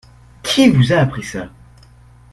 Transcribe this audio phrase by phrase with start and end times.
[0.41, 1.49] Qui vous a appris ça?